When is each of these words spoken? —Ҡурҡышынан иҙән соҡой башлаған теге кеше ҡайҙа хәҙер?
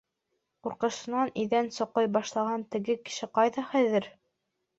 —Ҡурҡышынан 0.67 1.31
иҙән 1.41 1.69
соҡой 1.75 2.09
башлаған 2.17 2.65
теге 2.77 2.97
кеше 3.05 3.31
ҡайҙа 3.37 3.67
хәҙер? 3.77 4.11